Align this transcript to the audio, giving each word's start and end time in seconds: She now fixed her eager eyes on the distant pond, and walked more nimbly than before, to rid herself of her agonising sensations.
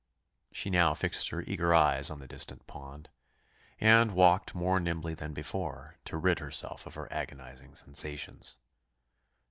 She 0.51 0.71
now 0.71 0.95
fixed 0.95 1.29
her 1.29 1.43
eager 1.43 1.75
eyes 1.75 2.09
on 2.09 2.17
the 2.17 2.27
distant 2.27 2.65
pond, 2.65 3.07
and 3.79 4.09
walked 4.09 4.55
more 4.55 4.79
nimbly 4.79 5.13
than 5.13 5.31
before, 5.31 5.99
to 6.05 6.17
rid 6.17 6.39
herself 6.39 6.87
of 6.87 6.95
her 6.95 7.07
agonising 7.13 7.75
sensations. 7.75 8.57